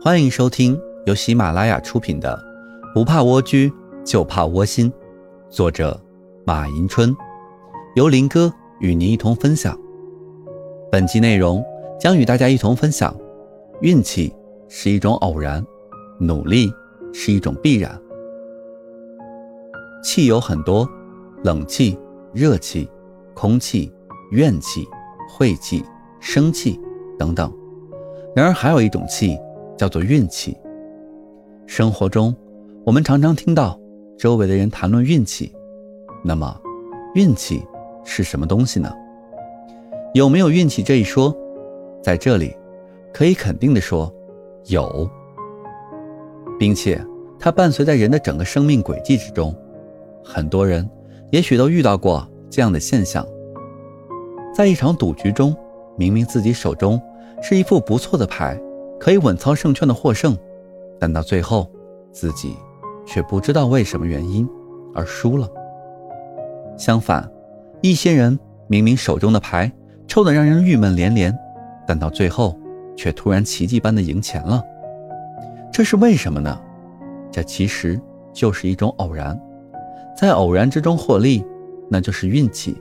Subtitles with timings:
[0.00, 2.40] 欢迎收听由喜马拉雅出品的
[2.94, 3.70] 《不怕蜗居
[4.04, 4.88] 就怕窝心》，
[5.50, 6.00] 作者
[6.46, 7.14] 马迎春，
[7.96, 9.76] 由林哥与您一同分享。
[10.88, 11.64] 本集内容
[11.98, 13.12] 将与大家一同分享：
[13.80, 14.32] 运气
[14.68, 15.66] 是一种偶然，
[16.20, 16.72] 努力
[17.12, 18.00] 是一种必然。
[20.04, 20.88] 气有很多，
[21.42, 21.98] 冷气、
[22.32, 22.88] 热气、
[23.34, 23.92] 空气、
[24.30, 24.86] 怨气、
[25.28, 25.84] 晦气、
[26.20, 26.80] 生气
[27.18, 27.52] 等等。
[28.36, 29.36] 然而，还有一种气
[29.78, 30.54] 叫做运气。
[31.66, 32.34] 生活中，
[32.84, 33.78] 我们常常听到
[34.18, 35.50] 周围的人谈论运气。
[36.24, 36.60] 那么，
[37.14, 37.64] 运气
[38.04, 38.92] 是什么东西呢？
[40.14, 41.34] 有没有运气这一说？
[42.02, 42.54] 在这里，
[43.12, 44.12] 可以肯定的说，
[44.66, 45.08] 有，
[46.58, 47.00] 并且
[47.38, 49.54] 它伴随在人的整个生命轨迹之中。
[50.24, 50.88] 很多人
[51.30, 53.26] 也许都遇到过这样的现象：
[54.54, 55.54] 在一场赌局中，
[55.96, 57.00] 明明自己手中
[57.42, 58.58] 是一副不错的牌，
[58.98, 60.36] 可以稳操胜券的获胜，
[60.98, 61.70] 但到最后，
[62.12, 62.56] 自己
[63.06, 64.48] 却不知道为什么原因
[64.94, 65.48] 而输了。
[66.76, 67.30] 相反，
[67.80, 69.70] 一些人明明手中的牌
[70.06, 71.36] 抽得让人郁闷连连，
[71.86, 72.58] 但到最后
[72.96, 74.62] 却突然奇迹般的赢钱了。
[75.72, 76.60] 这是为什么呢？
[77.30, 78.00] 这其实
[78.32, 79.38] 就是一种偶然。
[80.16, 81.44] 在偶然之中获利，
[81.88, 82.76] 那就是运气。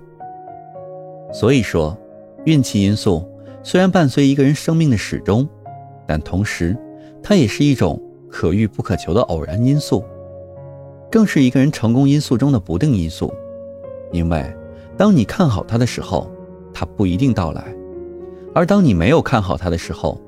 [1.31, 1.95] 所以说，
[2.45, 3.23] 运气因素
[3.61, 5.47] 虽然伴随一个人生命的始终，
[6.07, 6.75] 但同时，
[7.21, 10.03] 它也是一种可遇不可求的偶然因素，
[11.11, 13.33] 更是一个人成功因素中的不定因素。
[14.11, 14.55] 因为，
[14.95, 16.31] 当你看好它的时候，
[16.73, 17.61] 它不一定到来；
[18.55, 20.19] 而当你没有看好它的时候，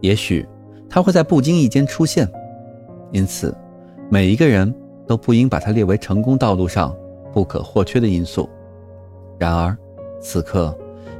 [0.00, 0.46] 也许
[0.88, 2.28] 它会在不经意间出现。
[3.12, 3.56] 因此，
[4.10, 4.74] 每一个人。
[5.06, 6.96] 都不应把它列为成功道路上
[7.32, 8.48] 不可或缺的因素。
[9.40, 9.76] 然而，
[10.20, 10.72] 此刻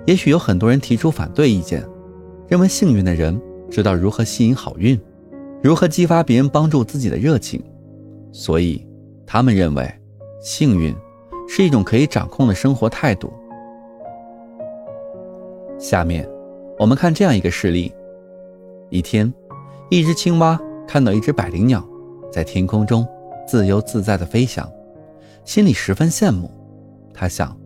[0.06, 1.84] 也许有很多人提出反对意见，
[2.46, 3.36] 认为幸运的人
[3.70, 5.00] 知道如何吸引好运，
[5.62, 7.62] 如何激发别人帮助自己的热情，
[8.32, 8.84] 所以
[9.26, 9.90] 他们认为
[10.40, 10.94] 幸运
[11.48, 13.32] 是一种可以掌控的生活态度。
[15.78, 16.28] 下面
[16.78, 17.92] 我们看这样一个事例：
[18.90, 19.32] 一天，
[19.88, 21.82] 一只青蛙看到一只百灵鸟
[22.32, 23.06] 在天空中。
[23.46, 24.70] 自由自在的飞翔，
[25.44, 26.48] 心里十分羡慕。
[27.12, 27.56] 他想，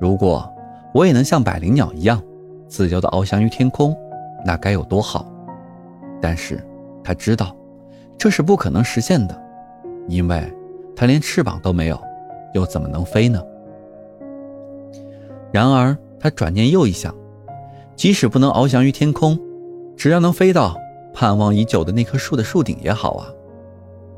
[0.00, 0.52] 如果
[0.92, 2.20] 我也能像百灵鸟一样，
[2.66, 3.96] 自由的翱翔于天空，
[4.44, 5.30] 那该有多好！
[6.20, 6.62] 但是，
[7.02, 7.56] 他知道
[8.18, 9.42] 这是不可能实现的，
[10.08, 10.42] 因为
[10.94, 12.00] 他连翅膀都没有，
[12.54, 13.42] 又怎么能飞呢？
[15.52, 17.14] 然而，他转念又一想，
[17.96, 19.38] 即使不能翱翔于天空，
[19.96, 20.76] 只要能飞到
[21.12, 23.28] 盼望已久的那棵树的树顶也好啊。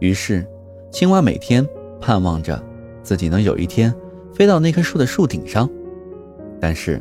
[0.00, 0.46] 于是。
[0.90, 1.66] 青蛙每天
[2.02, 2.62] 盼望着
[3.02, 3.90] 自己能有一天
[4.34, 5.66] 飞到那棵树的树顶上，
[6.60, 7.00] 但是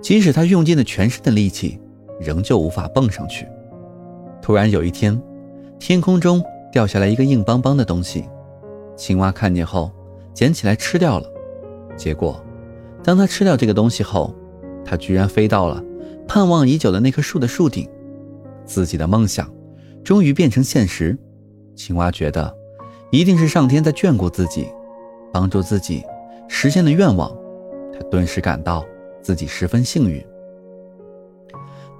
[0.00, 1.80] 即使他用尽了全身的力气，
[2.20, 3.44] 仍旧无法蹦上去。
[4.44, 5.18] 突然有一天，
[5.78, 8.28] 天空中掉下来一个硬邦邦的东西，
[8.94, 9.90] 青蛙看见后
[10.34, 11.26] 捡起来吃掉了。
[11.96, 12.44] 结果，
[13.02, 14.34] 当他吃掉这个东西后，
[14.84, 15.82] 他居然飞到了
[16.28, 17.88] 盼望已久的那棵树的树顶，
[18.66, 19.50] 自己的梦想
[20.04, 21.16] 终于变成现实。
[21.74, 22.54] 青蛙觉得。
[23.10, 24.68] 一定是上天在眷顾自己，
[25.32, 26.02] 帮助自己
[26.48, 27.34] 实现了愿望。
[27.92, 28.84] 他顿时感到
[29.22, 30.22] 自己十分幸运。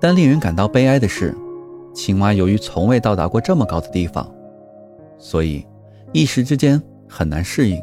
[0.01, 1.33] 但令人感到悲哀的是，
[1.95, 4.29] 青蛙由于从未到达过这么高的地方，
[5.17, 5.65] 所以
[6.13, 7.81] 一时之间很难适应。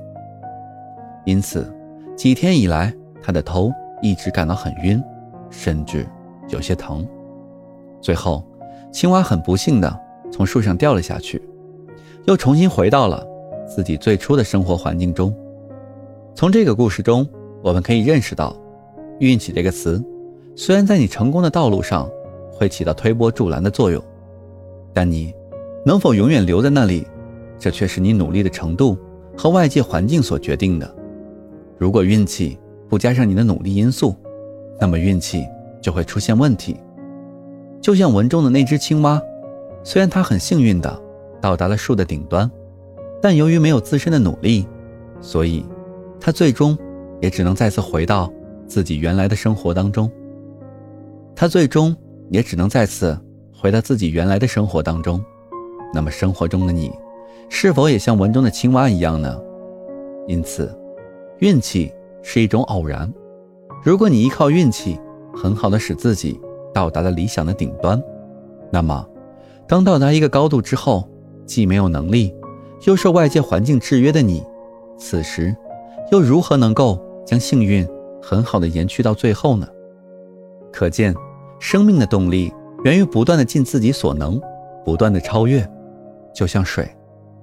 [1.25, 1.73] 因此，
[2.15, 5.01] 几天以来，他的头一直感到很晕，
[5.49, 6.05] 甚至
[6.49, 7.07] 有些疼。
[8.01, 8.43] 最后，
[8.91, 9.99] 青蛙很不幸地
[10.29, 11.41] 从树上掉了下去。
[12.25, 13.25] 又重新回到了
[13.65, 15.33] 自己最初的生活环境中。
[16.35, 17.27] 从这个故事中，
[17.63, 18.55] 我们可以认识到，
[19.19, 20.03] 运气这个词，
[20.55, 22.09] 虽然在你成功的道路上
[22.61, 23.99] 会起到推波助澜的作用，
[24.93, 25.33] 但你
[25.83, 27.07] 能否永远留在那里，
[27.57, 28.95] 这却是你努力的程度
[29.35, 30.95] 和外界环境所决定的。
[31.79, 34.15] 如果运气不加上你的努力因素，
[34.79, 35.43] 那么运气
[35.81, 36.77] 就会出现问题。
[37.81, 39.19] 就像文中的那只青蛙，
[39.83, 41.01] 虽然它很幸运的。
[41.41, 42.47] 到达了树的顶端，
[43.19, 44.67] 但由于没有自身的努力，
[45.19, 45.65] 所以
[46.19, 46.77] 它最终
[47.19, 48.31] 也只能再次回到
[48.67, 50.07] 自己原来的生活当中。
[51.35, 51.97] 它最终
[52.31, 53.19] 也只能再次
[53.53, 55.21] 回到自己原来的生活当中。
[55.93, 56.89] 那么，生活中的你，
[57.49, 59.37] 是否也像文中的青蛙一样呢？
[60.29, 60.73] 因此，
[61.39, 61.93] 运气
[62.23, 63.13] 是一种偶然。
[63.83, 64.97] 如果你依靠运气，
[65.35, 66.39] 很好的使自己
[66.73, 68.01] 到达了理想的顶端，
[68.71, 69.05] 那么，
[69.67, 71.05] 当到达一个高度之后，
[71.45, 72.33] 既没有能力，
[72.87, 74.41] 又受外界环境制约的你，
[74.97, 75.53] 此时
[76.13, 77.85] 又如何能够将幸运
[78.21, 79.67] 很好的延续到最后呢？
[80.71, 81.13] 可见，
[81.61, 82.51] 生命的动力
[82.83, 84.41] 源于不断的尽自己所能，
[84.83, 85.65] 不断的超越。
[86.33, 86.89] 就像水，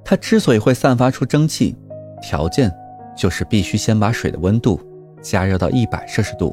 [0.05, 1.77] 它之所以会散发出蒸汽，
[2.21, 2.69] 条件
[3.17, 4.81] 就是必须先把水的温度
[5.23, 6.53] 加热到一百摄氏度。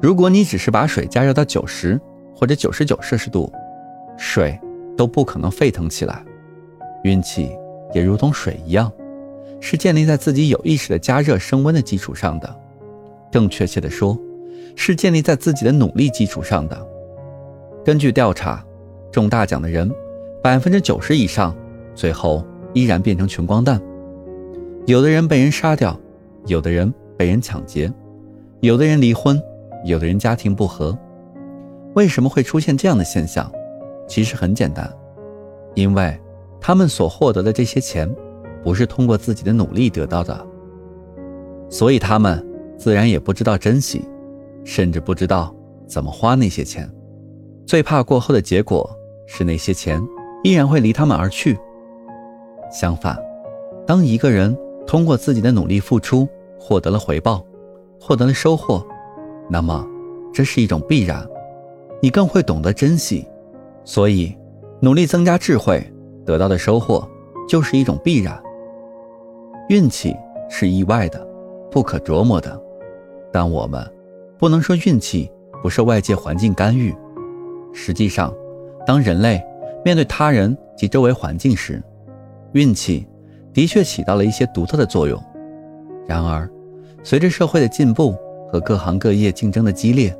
[0.00, 2.00] 如果你只是把水加热到九十
[2.36, 3.52] 或者九十九摄氏度，
[4.16, 4.56] 水
[4.96, 6.24] 都不可能沸腾起来。
[7.02, 7.50] 运气
[7.92, 8.90] 也如同水一样，
[9.60, 12.56] 是建立在自己有意识的加热升温的基础上的。
[13.32, 14.16] 更确切的说，
[14.76, 16.86] 是建立在自己的努力基础上的。
[17.84, 18.64] 根据调查，
[19.10, 19.90] 中大奖的人，
[20.42, 21.54] 百分之九十以上
[21.94, 23.80] 最后依然变成穷光蛋。
[24.86, 25.98] 有的人被人杀掉，
[26.46, 27.92] 有的人被人抢劫，
[28.60, 29.40] 有的人离婚。
[29.86, 30.96] 有的人家庭不和，
[31.92, 33.52] 为什么会出现这样的现象？
[34.08, 34.90] 其实很简单，
[35.74, 36.18] 因为
[36.58, 38.10] 他们所获得的这些钱，
[38.62, 40.46] 不是通过自己的努力得到的，
[41.68, 42.42] 所以他们
[42.78, 44.02] 自然也不知道珍惜，
[44.64, 45.54] 甚至不知道
[45.86, 46.90] 怎么花那些钱。
[47.66, 48.88] 最怕过后的结果
[49.26, 50.02] 是那些钱
[50.42, 51.58] 依然会离他们而去。
[52.70, 53.16] 相反，
[53.86, 54.56] 当一个人
[54.86, 56.28] 通过自己的努力付出，
[56.58, 57.44] 获得了回报，
[58.00, 58.84] 获得了收获。
[59.48, 59.86] 那么，
[60.32, 61.26] 这是一种必然，
[62.02, 63.26] 你更会懂得珍惜，
[63.84, 64.34] 所以
[64.80, 65.82] 努力增加智慧，
[66.24, 67.06] 得到的收获
[67.48, 68.42] 就是一种必然。
[69.68, 70.14] 运气
[70.50, 71.26] 是意外的，
[71.70, 72.60] 不可琢磨的，
[73.32, 73.82] 但我们
[74.44, 75.32] 不能说运气
[75.62, 76.94] 不受外界环境干预。
[77.72, 78.30] 实际上，
[78.86, 79.42] 当人类
[79.82, 81.82] 面对他人及周围环境时，
[82.52, 83.08] 运气
[83.54, 85.18] 的确起到了一些独特的作用。
[86.06, 86.46] 然而，
[87.02, 88.14] 随着社会的进步，
[88.52, 90.14] 和各行各业竞争的激烈，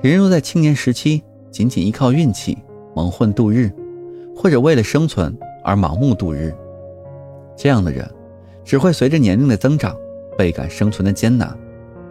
[0.00, 2.56] 人若在青年时期仅仅依靠运气
[2.96, 3.70] 蒙混度日，
[4.34, 6.50] 或者为了生存而盲目度日，
[7.54, 8.10] 这样的人
[8.64, 9.94] 只会随着年龄的增长
[10.38, 11.54] 倍感生存的艰难。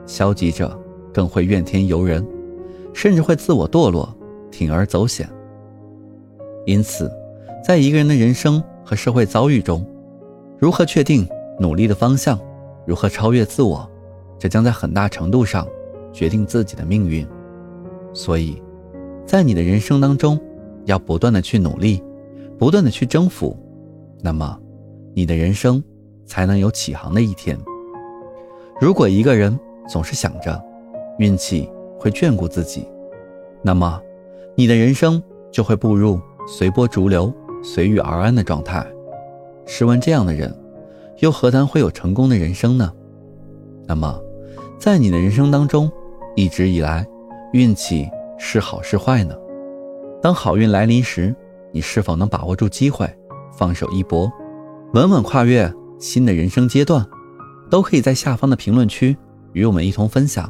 [0.05, 0.79] 消极者
[1.13, 2.25] 更会怨天尤人，
[2.93, 4.13] 甚至会自我堕落，
[4.51, 5.29] 铤而走险。
[6.65, 7.11] 因此，
[7.63, 9.85] 在一个人的人生和社会遭遇中，
[10.57, 11.27] 如何确定
[11.59, 12.39] 努力的方向，
[12.85, 13.89] 如何超越自我？
[14.37, 15.67] 这将在很大程度上
[16.13, 17.27] 决定自己的命运，
[18.13, 18.61] 所以，
[19.25, 20.39] 在你的人生当中，
[20.85, 22.01] 要不断的去努力，
[22.57, 23.57] 不断的去征服，
[24.21, 24.57] 那么，
[25.13, 25.83] 你的人生
[26.25, 27.57] 才能有起航的一天。
[28.79, 29.59] 如果一个人
[29.89, 30.61] 总是想着
[31.19, 31.69] 运气
[31.99, 32.87] 会眷顾自己，
[33.61, 34.01] 那么，
[34.55, 35.21] 你的人生
[35.51, 37.31] 就会步入随波逐流、
[37.63, 38.85] 随遇而安的状态。
[39.65, 40.51] 试问这样的人，
[41.19, 42.91] 又何谈会有成功的人生呢？
[43.85, 44.19] 那么。
[44.79, 45.91] 在你的人生当中，
[46.37, 47.05] 一直以来，
[47.51, 49.35] 运气是好是坏呢？
[50.21, 51.35] 当好运来临时，
[51.73, 53.05] 你是否能把握住机会，
[53.51, 54.31] 放手一搏，
[54.93, 55.69] 稳稳跨越
[55.99, 57.05] 新的人生阶段？
[57.69, 59.17] 都可以在下方的评论区
[59.51, 60.49] 与我们一同分享。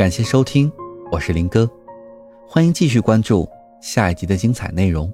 [0.00, 0.72] 感谢收听，
[1.12, 1.70] 我是林哥，
[2.48, 3.46] 欢迎继续关注
[3.82, 5.12] 下一集的精彩内容。